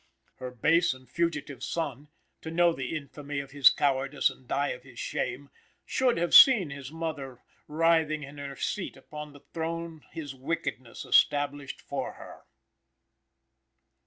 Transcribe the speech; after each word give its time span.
Her 0.37 0.49
base 0.49 0.95
and 0.95 1.07
fugitive 1.07 1.63
son, 1.63 2.07
to 2.41 2.49
know 2.49 2.73
the 2.73 2.97
infamy 2.97 3.39
of 3.39 3.51
his 3.51 3.69
cowardice 3.69 4.31
and 4.31 4.47
die 4.47 4.69
of 4.69 4.81
his 4.81 4.97
shame, 4.97 5.51
should 5.85 6.17
have 6.17 6.33
seen 6.33 6.71
his 6.71 6.91
mother 6.91 7.43
writhing 7.67 8.23
in 8.23 8.39
her 8.39 8.55
seat 8.55 8.97
upon 8.97 9.31
the 9.31 9.41
throne 9.53 10.03
his 10.11 10.33
wickedness 10.33 11.05
established 11.05 11.81
for 11.81 12.13
her. 12.13 12.45